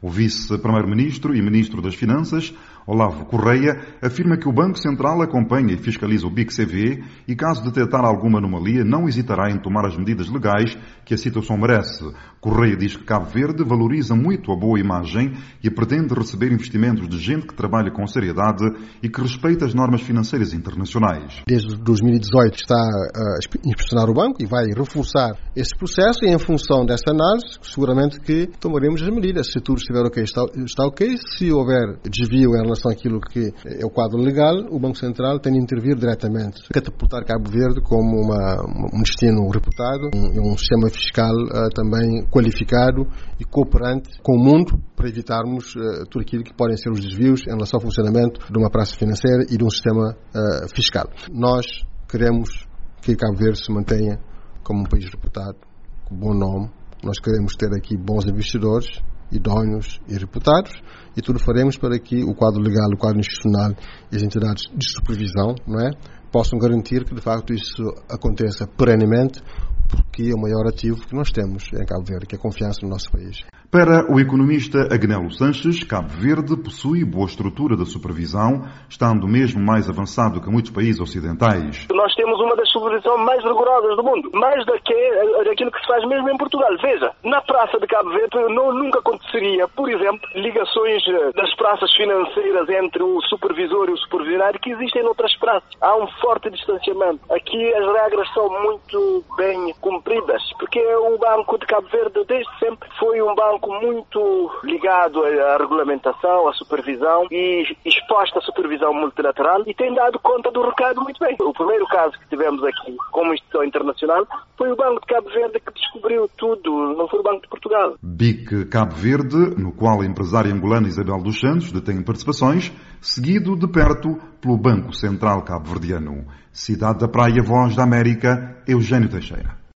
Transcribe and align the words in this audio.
O 0.00 0.08
vice-primeiro-ministro 0.08 1.34
e 1.34 1.42
ministro 1.42 1.82
das 1.82 1.94
Finanças, 1.94 2.54
Olavo 2.88 3.26
Correia, 3.26 3.78
afirma 4.00 4.38
que 4.38 4.48
o 4.48 4.52
Banco 4.52 4.78
Central 4.78 5.20
acompanha 5.20 5.74
e 5.74 5.76
fiscaliza 5.76 6.26
o 6.26 6.30
BIC-CV 6.30 7.04
e, 7.28 7.36
caso 7.36 7.62
detectar 7.62 8.02
alguma 8.02 8.38
anomalia, 8.38 8.82
não 8.82 9.06
hesitará 9.06 9.50
em 9.50 9.60
tomar 9.60 9.86
as 9.86 9.94
medidas 9.94 10.30
legais 10.30 10.74
que 11.04 11.12
a 11.12 11.18
situação 11.18 11.58
merece. 11.58 12.02
Correia 12.40 12.76
diz 12.76 12.96
que 12.96 13.04
Cabo 13.04 13.26
Verde 13.26 13.62
valoriza 13.62 14.14
muito 14.14 14.50
a 14.52 14.56
boa 14.56 14.80
imagem 14.80 15.34
e 15.62 15.68
pretende 15.68 16.14
receber 16.14 16.50
investimentos 16.50 17.06
de 17.06 17.18
gente 17.18 17.46
que 17.46 17.54
trabalha 17.54 17.90
com 17.90 18.06
seriedade 18.06 18.64
e 19.02 19.08
que 19.10 19.20
respeita 19.20 19.66
as 19.66 19.74
normas 19.74 20.00
financeiras 20.00 20.54
internacionais. 20.54 21.42
Desde 21.46 21.76
2018 21.76 22.54
está 22.54 22.74
a 22.74 23.68
inspecionar 23.68 24.08
o 24.08 24.14
banco 24.14 24.42
e 24.42 24.46
vai 24.46 24.64
reforçar 24.74 25.36
esse 25.54 25.76
processo 25.76 26.24
e 26.24 26.28
em 26.28 26.38
função 26.38 26.86
dessa 26.86 27.10
análise, 27.10 27.58
seguramente 27.60 28.18
que 28.20 28.46
tomaremos 28.58 29.02
as 29.02 29.10
medidas. 29.10 29.52
Se 29.52 29.60
tudo 29.60 29.78
estiver 29.78 30.06
ok, 30.06 30.22
está, 30.22 30.46
está 30.64 30.86
ok. 30.86 31.16
Se 31.36 31.52
houver 31.52 31.98
desvio 32.08 32.56
em 32.56 32.62
relação 32.62 32.77
àquilo 32.86 33.18
que 33.20 33.52
é 33.64 33.84
o 33.84 33.90
quadro 33.90 34.18
legal, 34.18 34.54
o 34.70 34.78
Banco 34.78 34.98
Central 34.98 35.40
tem 35.40 35.54
de 35.54 35.58
intervir 35.58 35.96
diretamente. 35.96 36.68
Catapultar 36.72 37.24
Cabo 37.24 37.50
Verde 37.50 37.80
como 37.80 38.20
uma, 38.20 38.62
um 38.92 39.02
destino 39.02 39.48
reputado, 39.48 40.10
um, 40.14 40.52
um 40.52 40.58
sistema 40.58 40.90
fiscal 40.90 41.32
uh, 41.32 41.70
também 41.74 42.26
qualificado 42.30 43.06
e 43.40 43.44
cooperante 43.44 44.10
com 44.22 44.36
o 44.36 44.44
mundo 44.44 44.78
para 44.94 45.08
evitarmos 45.08 45.74
uh, 45.74 46.04
tudo 46.10 46.22
aquilo 46.22 46.44
que 46.44 46.52
podem 46.52 46.76
ser 46.76 46.90
os 46.90 47.00
desvios 47.00 47.46
em 47.46 47.52
relação 47.52 47.78
ao 47.78 47.82
funcionamento 47.82 48.52
de 48.52 48.58
uma 48.58 48.70
praça 48.70 48.94
financeira 48.94 49.44
e 49.48 49.56
de 49.56 49.64
um 49.64 49.70
sistema 49.70 50.14
uh, 50.34 50.68
fiscal. 50.74 51.08
Nós 51.32 51.66
queremos 52.08 52.68
que 53.00 53.16
Cabo 53.16 53.36
Verde 53.36 53.64
se 53.64 53.72
mantenha 53.72 54.18
como 54.62 54.80
um 54.80 54.84
país 54.84 55.04
reputado, 55.10 55.56
com 56.04 56.14
bom 56.14 56.34
nome. 56.34 56.70
Nós 57.02 57.18
queremos 57.18 57.54
ter 57.54 57.70
aqui 57.74 57.96
bons 57.96 58.26
investidores, 58.26 59.00
idóneos 59.30 60.00
e 60.08 60.16
reputados 60.16 60.72
e 61.16 61.22
tudo 61.22 61.38
faremos 61.38 61.76
para 61.76 61.98
que 61.98 62.22
o 62.24 62.34
quadro 62.34 62.60
legal, 62.60 62.88
o 62.92 62.96
quadro 62.96 63.20
institucional 63.20 63.72
e 64.10 64.16
as 64.16 64.22
entidades 64.22 64.62
de 64.74 64.90
supervisão 64.90 65.54
não 65.66 65.80
é, 65.80 65.90
possam 66.30 66.58
garantir 66.58 67.04
que 67.04 67.14
de 67.14 67.20
facto 67.20 67.52
isso 67.52 67.82
aconteça 68.10 68.66
perenemente 68.66 69.42
porque 69.88 70.30
é 70.30 70.34
o 70.34 70.40
maior 70.40 70.66
ativo 70.68 71.06
que 71.06 71.14
nós 71.14 71.30
temos 71.30 71.64
em 71.72 71.84
Cabo 71.86 72.04
Verde, 72.04 72.26
que 72.26 72.36
é 72.36 72.38
a 72.38 72.42
confiança 72.42 72.80
no 72.82 72.90
nosso 72.90 73.10
país. 73.10 73.44
Para 73.70 74.10
o 74.10 74.18
economista 74.18 74.88
Agnelo 74.90 75.30
Sanches, 75.30 75.84
Cabo 75.84 76.08
Verde 76.08 76.56
possui 76.56 77.04
boa 77.04 77.26
estrutura 77.26 77.76
de 77.76 77.84
supervisão, 77.84 78.64
estando 78.88 79.28
mesmo 79.28 79.60
mais 79.60 79.90
avançado 79.90 80.40
que 80.40 80.48
muitos 80.48 80.70
países 80.70 80.98
ocidentais. 80.98 81.86
Nós 81.92 82.14
temos 82.14 82.40
uma 82.40 82.56
das 82.56 82.66
supervisões 82.72 83.20
mais 83.26 83.44
rigorosas 83.44 83.94
do 83.94 84.02
mundo, 84.02 84.30
mais 84.32 84.64
daquilo 84.64 85.70
que 85.70 85.80
se 85.80 85.86
faz 85.86 86.02
mesmo 86.08 86.30
em 86.30 86.36
Portugal. 86.38 86.70
Veja, 86.80 87.12
na 87.22 87.42
praça 87.42 87.78
de 87.78 87.86
Cabo 87.86 88.08
Verde 88.08 88.38
não, 88.54 88.72
nunca 88.72 89.00
aconteceria, 89.00 89.68
por 89.68 89.90
exemplo, 89.90 90.26
ligações 90.34 91.06
eh, 91.06 91.32
das 91.36 91.54
praças 91.56 91.92
financeiras 91.94 92.66
entre 92.70 93.02
o 93.02 93.20
supervisor 93.28 93.90
e 93.90 93.92
o 93.92 93.98
supervisionário 93.98 94.58
que 94.60 94.70
existem 94.70 95.02
noutras 95.02 95.36
praças. 95.36 95.68
Há 95.82 95.94
um 95.94 96.08
forte 96.22 96.48
distanciamento. 96.48 97.20
Aqui 97.30 97.74
as 97.74 97.84
regras 98.00 98.32
são 98.32 98.48
muito 98.62 99.22
bem 99.36 99.74
cumpridas, 99.82 100.42
porque 100.58 100.80
o 100.80 101.18
Banco 101.18 101.58
de 101.58 101.66
Cabo 101.66 101.86
Verde 101.88 102.24
desde 102.26 102.58
sempre 102.58 102.88
foi 102.98 103.20
um 103.20 103.34
banco 103.58 103.80
muito 103.80 104.50
ligado 104.64 105.22
à 105.24 105.56
regulamentação, 105.58 106.48
à 106.48 106.52
supervisão 106.54 107.26
e 107.30 107.64
exposto 107.84 108.38
à 108.38 108.42
supervisão 108.42 108.94
multilateral 108.94 109.62
e 109.66 109.74
tem 109.74 109.92
dado 109.94 110.18
conta 110.20 110.50
do 110.50 110.62
recado 110.62 111.00
muito 111.02 111.18
bem. 111.18 111.36
O 111.40 111.52
primeiro 111.52 111.86
caso 111.86 112.12
que 112.18 112.28
tivemos 112.28 112.62
aqui 112.64 112.96
como 113.10 113.34
instituição 113.34 113.64
internacional 113.64 114.26
foi 114.56 114.70
o 114.70 114.76
Banco 114.76 115.00
de 115.00 115.06
Cabo 115.06 115.28
Verde 115.30 115.60
que 115.60 115.72
descobriu 115.72 116.28
tudo, 116.36 116.94
não 116.96 117.08
foi 117.08 117.20
o 117.20 117.22
Banco 117.22 117.42
de 117.42 117.48
Portugal. 117.48 117.94
BIC 118.02 118.66
Cabo 118.66 118.94
Verde, 118.94 119.60
no 119.60 119.72
qual 119.72 120.00
a 120.00 120.06
empresária 120.06 120.52
angolana 120.52 120.88
Isabel 120.88 121.22
dos 121.22 121.40
Santos 121.40 121.72
detém 121.72 122.02
participações, 122.02 122.72
seguido 123.00 123.56
de 123.56 123.68
perto 123.68 124.16
pelo 124.40 124.56
Banco 124.56 124.92
Central 124.92 125.42
Cabo-Verdiano. 125.42 126.24
Cidade 126.52 127.00
da 127.00 127.08
Praia, 127.08 127.42
Voz 127.42 127.76
da 127.76 127.84
América, 127.84 128.62
Eugênio 128.66 129.08
Teixeira. 129.08 129.67